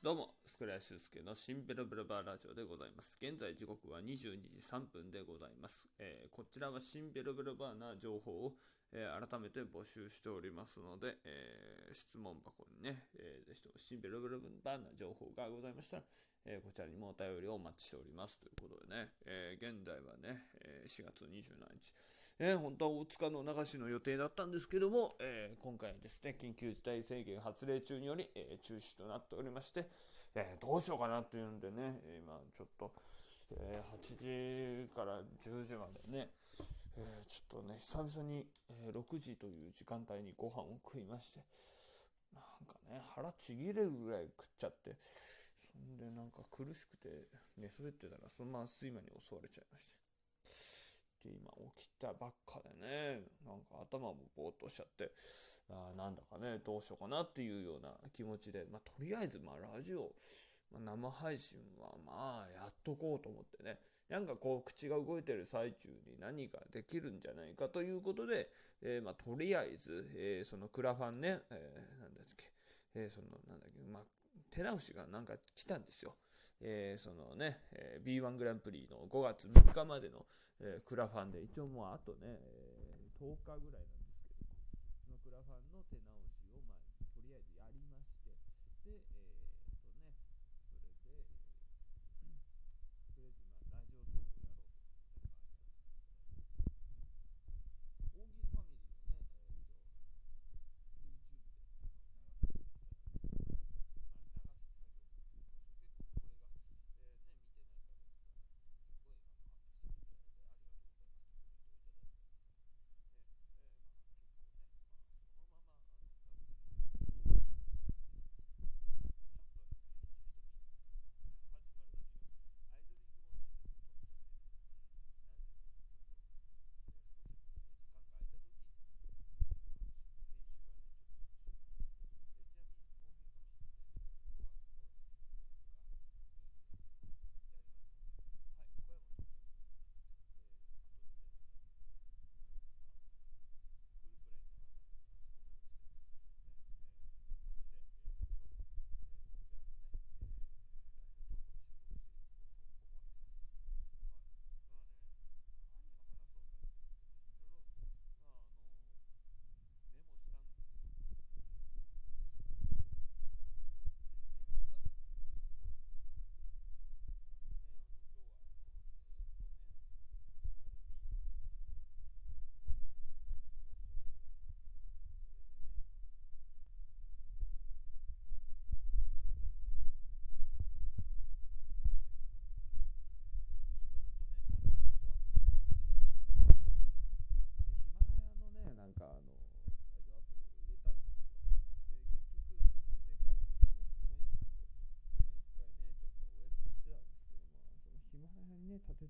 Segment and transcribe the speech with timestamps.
[0.00, 3.18] どうも、スクライスケのシンベルブルバーラジオでございます。
[3.20, 5.88] 現在時刻は22時3分でございます。
[5.98, 8.52] えー、こちらはシンベルブルバーな情報を、
[8.92, 16.02] えー、改めて募集しておりますので、えー、質問箱にね、えー、ぜひともシンベルブルバーな情報がございましたら、
[16.50, 21.92] えこちらにもお便りをお待ちしておりますということでね、え現在はね、え4月27日、
[22.40, 29.90] え本当は大塚の流しの予定だったんですけども、え今回ですね、緊急事態宣言発令中により、え中止となっておりまして、
[30.34, 32.92] えどうしようかなっていうんでね、今ちょっと、
[33.50, 36.30] え8時から10時までね、
[36.96, 41.40] えちょっとね、久々に、え6時という時間帯にご飯を食いまして、
[42.32, 44.96] なんかね、腹ちぎれるぐらい食っちゃって、
[45.98, 50.08] で、なんか苦しくて寝そべってたら、そのまま睡魔に襲われちゃいまして。
[51.24, 55.10] で、今起きたばっかでね、なんか頭もぼーっとしちゃって、
[55.70, 60.12] あなんだかね、どうしようかなっていうような気持ちで、まあ、とりあえず、まあ、ラジオ、
[60.72, 68.48] まあ、生配信はまあ、やっとこうと思ってね、なんかこう、口が動いてる最中に何かできるんじゃないかということで、
[68.82, 72.50] えー、まあ、とりあえず、えー、そのクラファンね、えー、なんだっけ、
[72.94, 74.02] えその、なんだっけ、まあ、
[74.50, 76.16] 手直しがなんか来たんですよ。
[76.60, 80.26] えー、そのね、えー、B1 グランプリの5月3日までの、
[80.60, 86.27] えー、クラファンで、一応もうあとね、えー、10日ぐらいなんですけど、のクラファンの手直し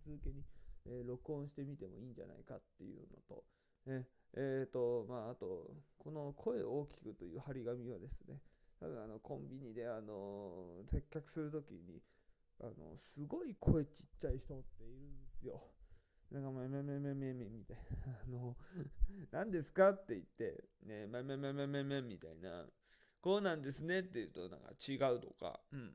[0.05, 0.45] 続けに、
[0.87, 3.45] え、録音してみてもいいんじゃないかっていうのと、
[3.87, 8.41] ね、えっ、ー、と、まあ、あと、この声を大きくという張り紙はですね、
[8.81, 12.01] 多分あのコンビニであの接客するときに
[12.61, 15.63] あのすごい声ちっちゃい人っているんですよ。
[16.31, 17.77] なんか、めめめめめめみたい
[18.07, 18.13] な。
[18.23, 18.57] あの、
[19.33, 22.67] 何ですかって言って、ね、めめめめめめみたいな。
[23.21, 25.89] こうなんですねって言うと、なんか違うとか、うん。
[25.89, 25.93] っ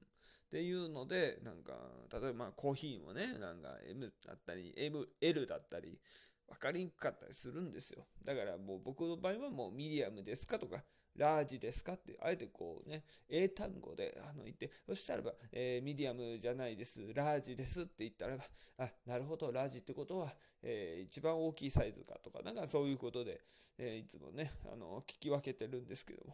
[0.50, 1.74] ていうので、なんか、
[2.12, 6.00] 例えばまあコーヒーもね、なんか M だったり、M、L だったり、
[6.48, 8.06] 分かりにくかったりするんですよ。
[8.24, 10.84] だからもう僕の場合はもうミディアムですかとか、
[11.16, 18.44] ラージですかって、あえてこうね、英単語であの言って、そしたらば、えー、ミディアムじゃないです、ラージですって言ったらば、
[18.78, 23.42] あ、なるほど、ラージってことは、えー、一番大きいサイズかとか、なんかそういうことで、
[23.78, 26.34] えー、いつもね、あの、聞き分けてるんですけども、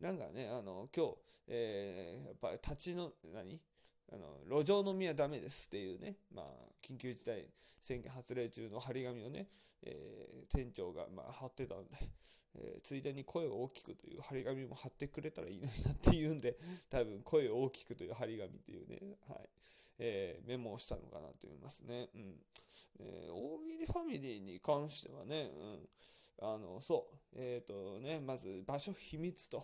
[0.00, 1.16] なんかね、あの、今日、
[1.48, 3.60] えー、やっぱり立ちの、何？
[4.12, 6.46] あの、路上飲みはダメですっていうね、まあ、
[6.82, 7.46] 緊急事態
[7.80, 9.46] 宣言発令中の張り紙をね、
[9.82, 11.96] えー、店長が、まあ、貼ってたんで、
[12.58, 16.56] えー、ついでに声を大きくという張り紙も貼ってくれたらいいのになっていうんで、
[16.88, 19.48] 多分声を大きくという張り紙というね、はい、
[19.98, 22.08] えー、メモをしたのかなと思いますね。
[22.14, 22.40] うん。
[22.98, 25.88] えー、大喜利ファミリーに関してはね、うん。
[26.40, 29.62] あの、そう、えっ、ー、とね、まず場所秘密と、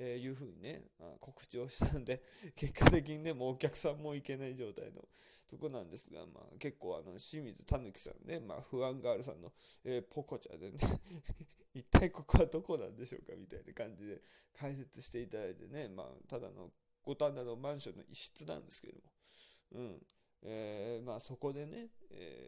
[0.00, 0.82] いうふうにね、
[1.18, 2.22] 告知をしたんで、
[2.54, 5.08] 結果的にね、もうお客さんも行けない状態の
[5.48, 9.52] とこなんですが、まあ結構あの、清水たぬきさんね、まあ不安ガールさんの、
[9.84, 10.78] えー、ポコちゃでね
[11.74, 14.20] 一体ここはどこなんでしょうかみたいな感じで
[14.54, 16.72] 解説していただいてね、まあただの
[17.02, 19.12] 五反田のマンションの一室なんですけども、
[19.72, 20.06] うん。
[20.42, 22.47] えー、まあそこでね、え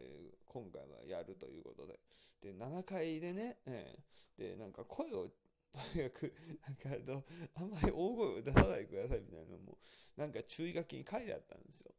[0.51, 1.97] 今回はやるということで、
[2.41, 5.29] で、7階でね、えー、で、なんか声を
[5.71, 6.33] とにかく、
[6.67, 7.23] なんかあの、
[7.55, 9.77] あんまり大声を出さないでくださいみたいなのも、
[10.17, 11.93] なんか注意書きに書いてあったんですよ。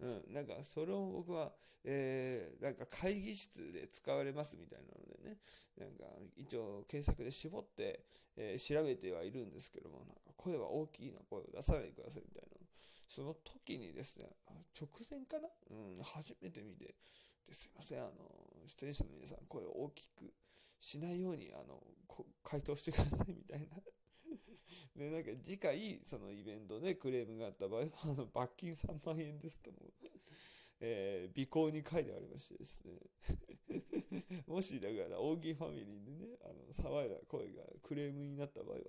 [0.00, 1.52] うん、なんかそれを僕は、
[1.84, 5.38] えー、なんか会議室で使われますみたいなのでね、
[5.76, 6.06] なんか
[6.36, 12.56] 一応検索で絞って、えー、調べてはいるんですけども、なんか声は大きいな声を出さないでくださいみたいな。
[13.06, 14.30] その時にですね、
[14.72, 15.48] 直前かな？
[15.70, 16.94] うん、初めて見て、
[17.46, 18.12] ですいません、あの、
[18.66, 20.32] 出演者の皆さん、声を大きく
[20.78, 21.82] しないように、あの、
[22.42, 23.66] 回答してくださいみたいな。
[24.96, 29.78] で、なんか次回、そのイベントでクレームがあった場合は、 あの罰金3万円ですとも、
[30.80, 32.98] えー、尾行に書いてありましてですね。
[34.46, 38.82] もしだから大喜ファミリーでね、あの騒いだ声がクレームになった場合は、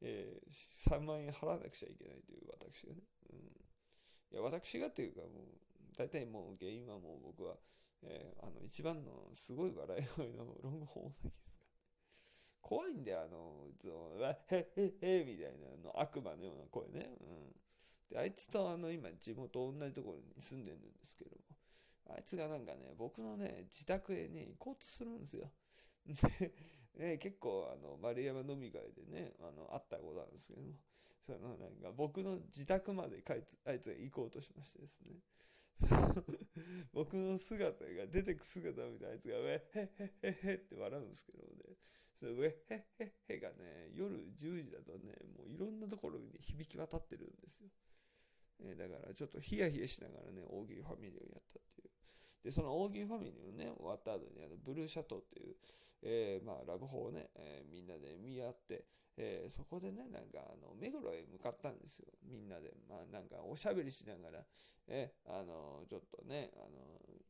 [0.00, 7.56] えー、3万円払わなくちゃいけないという私がね、うん、いや私がっていうかもう、大体もう原因はもう僕は、
[8.06, 11.64] えー、あの一番のすごい笑い声のロングホーン先ですか
[12.64, 17.10] 怖いんだよ、あの、その、へへへみたいなの悪魔のような声ね。
[17.20, 17.52] うん。
[18.08, 25.50] で、あいつとあの、今、地元同じところに住んでるんですけども、あいつがなんかね、僕のね、自宅へね、行こうとするんですよ。
[26.06, 26.52] で、
[26.96, 30.72] ね、結構、あの、丸山飲み会でね、あの、会ったことあるんですけども、
[31.20, 33.22] その、なんか、僕の自宅まで
[33.66, 35.16] あいつが行こうとしましてですね、
[36.92, 41.76] 僕の姿が出てく姿みたいなあいつが、ウェへへへへって笑うんですけどね、
[42.14, 47.70] そのウェへへへがね、夜10時だとね、もういろんなところに響き渡ってるんですよ。
[48.60, 51.90] え、だからちょっとヒヤヒヤしながらね、大喜利ファミリーをやったっていう。
[52.44, 55.56] で、その大喜利ファミリーをね、終わった後にあのブルーシャトーっていう、
[56.04, 58.84] えー、まあラブホをね、えー、みんなで見合って、
[59.16, 62.06] えー、そこでね、なんか、あの、目黒へ向かったんですよ。
[62.28, 62.74] みんなで。
[62.88, 64.44] まあ、なんか、おしゃべりしながら、
[64.88, 66.68] えー、あの、ちょっとね、あの、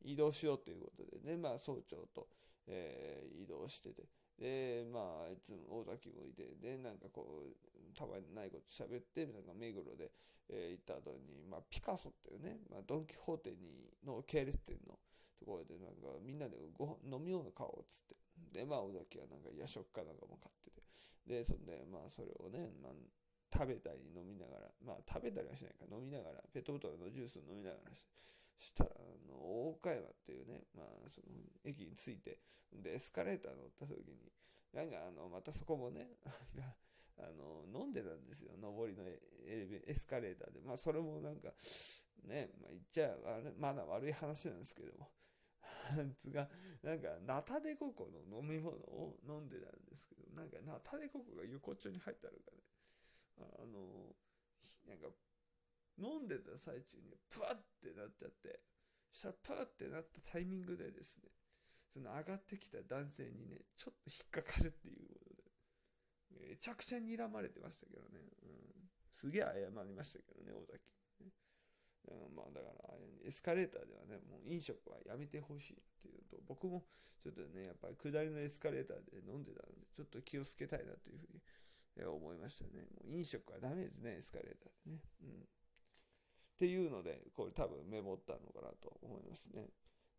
[0.03, 2.27] 移動しようということでね、まあ、総長と、
[2.67, 4.03] えー、移動してて、
[4.39, 10.11] で、まあ、いつも大崎もいて、で、なんかこう、たまにないこと喋って、なんか目黒で、
[10.49, 14.97] えー、行った後に、まあ、ピカソっていうね、まあ、ドン・キホーテにの系列店の
[15.39, 18.15] ところで、なんかみんなでご飯飲み物買おうっつって、
[18.59, 20.81] で、まあ、尾崎はなんか夜食かなんかも買ってて、
[21.27, 22.93] で、そんで、まあ、それをね、まあ、
[23.51, 28.07] 食べたり飲みながら、まあ、食べたりはしないか、飲みながら、ペットボトルのジュース飲みながらし
[28.57, 31.27] したら、あの、大岡山っていうね、まあ、その、
[31.63, 32.39] 駅に着いて、
[32.71, 34.31] で、エスカレーター乗った時に、
[34.75, 36.05] なんか、あの、またそこもね、
[37.17, 40.59] あの、飲んでたんですよ、上りのエエスカレーターで。
[40.59, 41.47] まあ、それもなんか、
[42.27, 43.15] ね、まあ、言っちゃ
[43.57, 45.07] まだ悪い話なんですけども、
[45.97, 46.49] あいつが、
[46.83, 52.57] なんか、ナタデココの飲み物を飲んでたんですけど、なんか、ナタデココが横っちょに入ったのかね、
[53.37, 54.13] あの、
[54.89, 55.07] なんか、
[55.97, 58.59] 飲んでた最中に、プワってなっちゃって、
[59.09, 61.29] したら、プワってなったタイミングでですね、
[61.87, 70.79] その上がってきた男性にね、ちょっと引っかかるっていうことで、めちゃくちゃ睨まれてましたけどね、うん、すげえ謝りましたけどね、尾崎。
[72.07, 72.93] うんまあだから
[73.25, 76.83] エスカレーターではね、もう飲食はやめてほしいっていうと、僕も
[77.23, 82.85] ちょっとね、やっぱり下りのエスカレーターで飲んでたので、ちょっと気をつけたいなというふうに思いましたね。
[82.93, 85.01] もう飲食はダメですね、エスカレーターでね。
[85.23, 85.29] うん。
[85.41, 89.67] っていうので、これ多分メモったのかなと思いますね。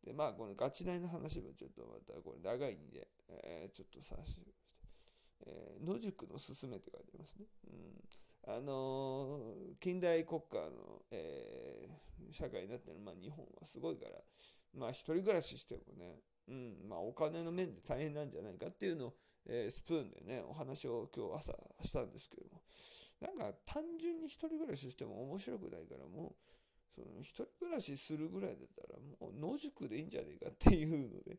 [0.07, 4.57] で、まあ、このガチ内の話もちょっとまたこれ長いんで、えー、ちょっとさせて。
[5.45, 7.47] えー、野宿のすすめって書いてますね。
[8.47, 8.55] うん。
[8.57, 14.13] あのー、近代国家の、えー、社会になってる、まあ、日本はすごいから、
[14.79, 19.15] まあ、一人暮らししてもね、うん、まあ、お金の面で大変なんじゃないかっていうのを、
[19.47, 22.63] えー、スプーンでね、お話を今日朝したんですけども、
[23.21, 26.35] なんか単純に一人暮らししても面白くないから、もう、
[26.97, 31.37] その一人暮らしするぐらいだったら、もう野宿でいいんじゃねえかっていうので、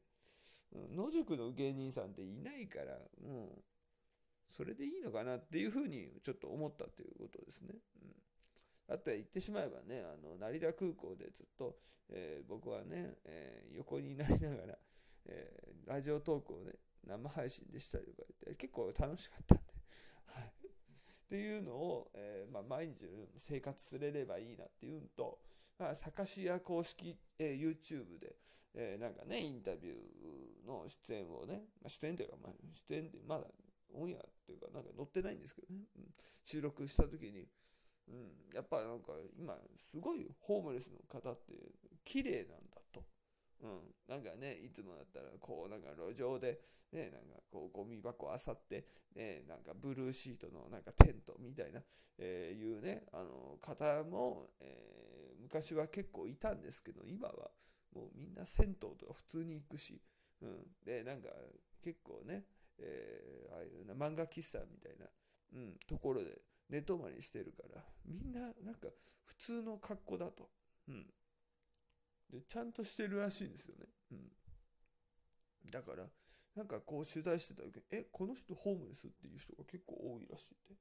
[0.95, 3.63] 野宿の芸人さんっていないから、もう、
[4.47, 7.75] それでいいのかなっていうふうにちょっと思ったということですね。
[8.01, 8.93] うん。
[8.93, 11.75] あとは言ってしまえばね、あの成田空港でずっと、
[12.09, 14.77] えー、僕はね、えー、横になりながら、
[15.25, 16.73] えー、ラジオトークをね、
[17.05, 19.63] 生配信でしたりとか言って、結構楽しかったんで、
[21.27, 23.05] っていうのを、えまあ、毎日
[23.35, 25.39] 生活すれればいいなっていうのと、
[25.77, 28.35] まあ、サカシア公式、え YouTube で、
[28.73, 32.53] えなんかね、インタビューの出演をね、まあ、出演というか、まあ、
[32.89, 33.43] 出演でまだ
[33.93, 36.03] オンエアっていうか、なんか載ってないんですけどね、うん、
[36.45, 37.45] 収録した時に、
[38.07, 41.53] うん、やっぱなんか今、すごいホームレスの方って
[42.05, 42.66] 綺麗なん。
[43.61, 46.59] うん、なんかね、いつもだったら、こう、なんか路上で、
[46.91, 48.85] ね、なんかこう、ゴミ箱あさって、
[49.15, 51.81] ね、なんかブルーシートのなんかテントみたいな、
[52.19, 57.49] えー、いうね、あの、方も、えー、昔は結構いたんですけど、今は
[57.93, 60.01] もうみんな銭湯とか普通に行くし、
[60.41, 61.29] うん、で、なんか
[61.81, 62.43] 結構ね、
[62.79, 65.07] えー、ああいうな漫画喫茶みたいな、
[65.53, 68.89] うん、ところで寝泊まりしてるから、みんななんか
[69.23, 70.49] 普通の格好だと。
[70.87, 71.05] うん。
[72.31, 73.85] で、ちゃんとしてるらしいんですよね。
[74.11, 74.31] うん。
[75.71, 76.05] だから、
[76.55, 80.75] なんかこう取材してた時にえ、この人ホームレスっていう人が結構多いらしいって。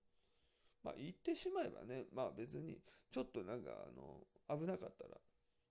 [0.83, 2.79] まあ言ってしまえばね、まあ別に、
[3.11, 5.17] ちょっとなんかあの、危なかったら、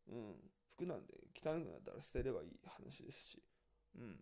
[0.09, 0.35] うん、
[0.67, 3.43] 服なんで汚くなったら捨てればいい話ですし、
[3.97, 4.19] うん。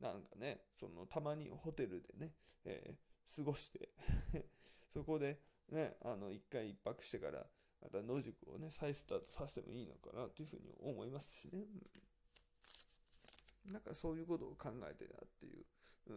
[0.00, 2.32] なんかね、そのたまにホテルでね、
[2.64, 3.90] えー、過ごして
[4.88, 5.38] そこで
[5.68, 7.46] ね、あの、一回一泊してから、
[7.82, 11.64] また野宿をね、再スタートさせてもいいのかなというふうに思いますしね。
[13.72, 15.64] なんかそういうことを考えてなっていう。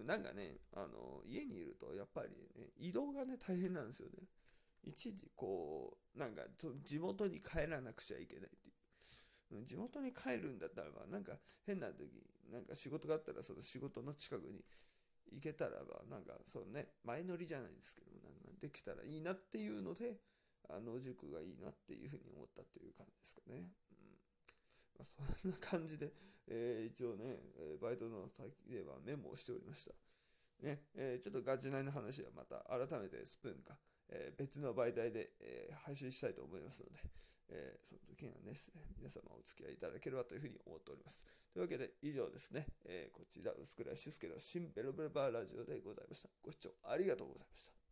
[0.06, 2.30] なんかね、あの、家にいるとやっぱり
[2.60, 4.28] ね、移動がね、大変なんですよね。
[4.84, 6.42] 一時こう、なんか
[6.84, 9.66] 地元に帰らなくちゃいけないっていう。
[9.66, 11.34] 地元に帰るんだったらば、なんか
[11.66, 12.10] 変な時、
[12.52, 14.64] なんか仕事があったらその仕事の近くに
[15.32, 20.18] 行けたらば、なんかそうね、前乗りじゃないですけど、なんかできたらいいなっていうので、
[20.76, 23.70] あの塾がいいなっていうふうに思ったという感じですかね。
[23.92, 24.14] うん
[24.98, 26.12] まあ、そんな感じで、
[26.48, 27.40] えー、一応ね、
[27.82, 29.96] バイトの先ではメモをしておりました。
[30.62, 33.76] ねえー、ちょっとガチ内の話はまた改めてスプーンか、
[34.10, 37.00] えー、別の媒体で、えー、配信したいと思いますので、
[37.50, 38.54] えその時にはね、
[38.98, 41.28] 皆様お付き合いいただければというふうに思っております。
[41.52, 46.30] というわけで以上ですね、えこちら薄倉俊介の新ベロベロバーラジオでございました。
[46.42, 47.83] ご視聴ありがとうございました。